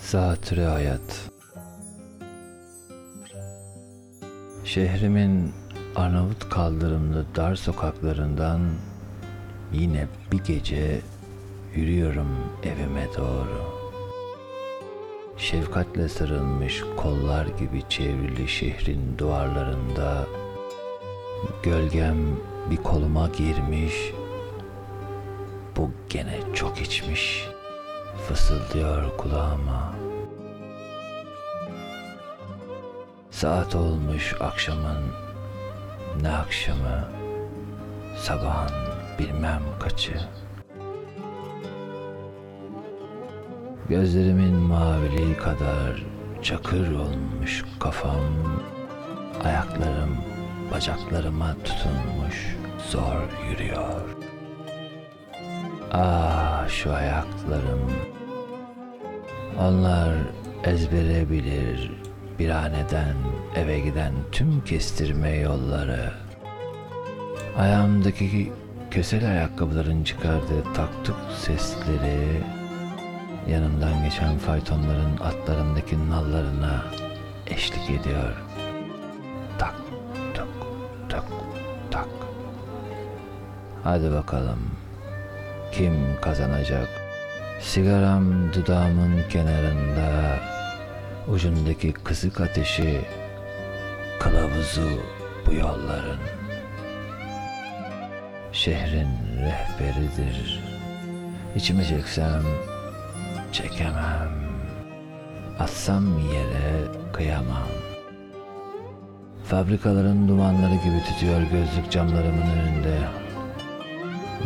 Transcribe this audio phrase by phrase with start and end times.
[0.00, 1.30] Zatürre hayat.
[4.64, 5.52] Şehrimin
[5.96, 8.60] Arnavut kaldırımlı dar sokaklarından
[9.72, 11.00] yine bir gece
[11.74, 12.28] yürüyorum
[12.62, 13.80] evime doğru.
[15.36, 20.26] Şefkatle sarılmış kollar gibi çevrili şehrin duvarlarında
[21.62, 22.16] gölgem
[22.70, 24.12] bir koluma girmiş.
[25.76, 27.48] Bu gene çok içmiş.
[28.28, 29.94] Fısıldıyor kulağıma.
[33.30, 35.12] Saat olmuş akşamın
[36.22, 37.08] ne akşamı
[38.16, 38.72] sabahın
[39.18, 40.20] bilmem kaçı.
[43.88, 46.04] Gözlerimin maviliği kadar
[46.42, 48.60] çakır olmuş kafam,
[49.44, 50.16] ayaklarım
[50.72, 52.56] bacaklarıma tutunmuş
[52.90, 54.00] zor yürüyor.
[55.92, 57.92] Ah şu ayaklarım.
[59.58, 60.14] Onlar
[60.64, 61.92] ezbere bilir
[62.38, 63.16] bir haneden
[63.56, 66.12] eve giden tüm kestirme yolları.
[67.58, 68.52] Ayağımdaki
[68.90, 72.42] kösel ayakkabıların çıkardığı taktuk sesleri
[73.48, 76.84] yanımdan geçen faytonların atlarındaki nallarına
[77.46, 78.32] eşlik ediyor.
[79.58, 79.74] Tak
[80.34, 80.48] tak
[81.08, 81.24] tak
[81.90, 82.08] tak.
[83.84, 84.60] Hadi bakalım.
[85.72, 86.88] Kim kazanacak?
[87.60, 90.38] Sigaram dudağımın kenarında,
[91.28, 93.00] ucundaki kızık ateşi,
[94.20, 94.90] kılavuzu
[95.46, 96.18] bu yolların.
[98.52, 100.60] Şehrin rehberidir.
[101.56, 102.42] İçime çeksem
[103.52, 104.30] çekemem.
[105.58, 107.68] Atsam yere kıyamam.
[109.44, 112.98] Fabrikaların dumanları gibi tütüyor gözlük camlarımın önünde.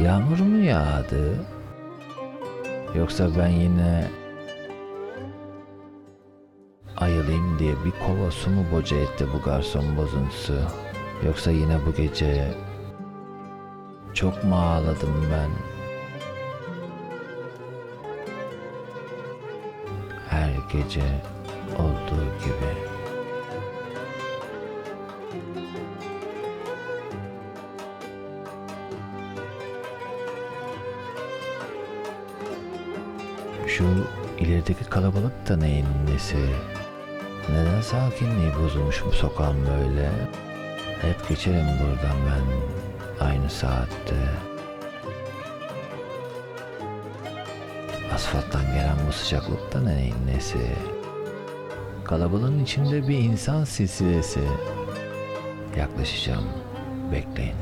[0.00, 1.46] Yağmur mu yağdı?
[2.94, 4.10] Yoksa ben yine
[6.96, 10.58] ayılayım diye bir kova su mu boca etti bu garson bozuntusu?
[11.26, 12.54] Yoksa yine bu gece
[14.14, 15.50] çok mu ağladım ben?
[20.28, 21.04] Her gece
[21.78, 22.92] olduğu gibi.
[33.66, 33.84] Şu
[34.38, 36.36] ilerideki kalabalık da neyin nesi?
[37.50, 40.10] Neden sakinliği bozulmuş bu sokağın böyle?
[41.02, 44.16] Hep geçerim buradan ben aynı saatte.
[48.14, 50.58] Asfalttan gelen bu sıcaklıkta neyin nesi?
[52.04, 54.40] Kalabalığın içinde bir insan silsilesi.
[55.76, 56.44] Yaklaşacağım.
[57.12, 57.54] Bekleyin.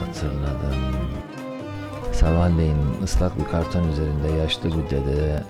[0.00, 0.80] Hatırladım.
[2.12, 5.42] Sabahleyin ıslak bir karton üzerinde yaşlı bir dede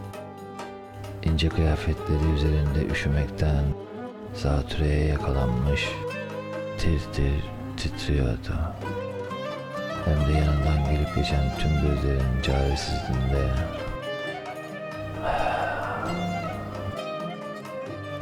[1.22, 3.64] ince kıyafetleri üzerinde üşümekten
[4.34, 5.88] zatürreye yakalanmış
[6.78, 7.44] tir tir
[7.76, 8.54] titriyordu.
[10.04, 13.50] Hem de yanından gelip geçen tüm gözlerin çaresizliğinde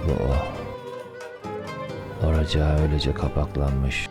[0.07, 0.37] bu o.
[2.27, 4.09] Oracağı öylece kapaklanmış.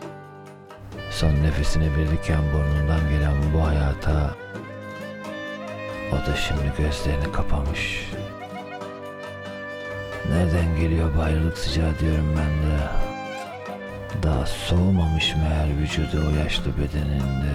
[1.17, 4.35] Son nefesini verirken burnundan gelen bu hayata
[6.11, 8.11] o da şimdi gözlerini kapamış.
[10.29, 12.77] Nereden geliyor bu ayrılık sıcağı diyorum ben de.
[14.23, 17.53] Daha soğumamış meğer vücudu o yaşlı bedeninde.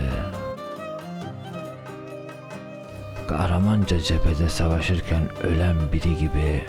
[3.28, 6.64] Kahramanca cephede savaşırken ölen biri gibi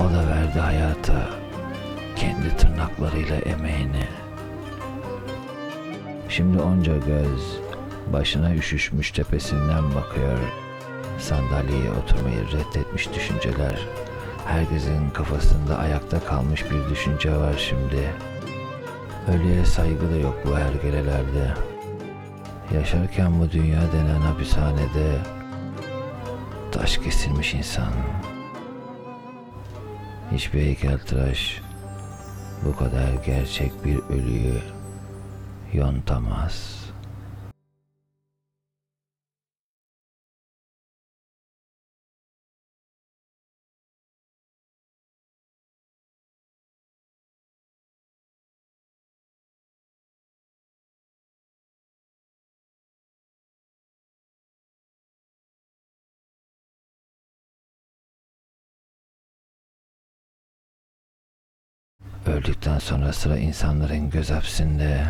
[0.00, 1.39] o da verdi hayata
[2.20, 4.06] kendi tırnaklarıyla emeğini.
[6.28, 7.60] Şimdi onca göz
[8.12, 10.38] başına üşüşmüş tepesinden bakıyor.
[11.18, 13.86] Sandalyeye oturmayı reddetmiş düşünceler.
[14.46, 18.12] Herkesin kafasında ayakta kalmış bir düşünce var şimdi.
[19.28, 21.54] Ölüye saygı da yok bu hergelelerde.
[22.74, 25.18] Yaşarken bu dünya denen hapishanede
[26.72, 27.92] taş kesilmiş insan.
[30.32, 31.69] Hiçbir heykeltıraş
[32.64, 34.60] bu kadar gerçek bir ölüyü
[35.72, 36.89] yontamaz.
[62.30, 65.06] Öldükten sonra sıra insanların göz hapsinde.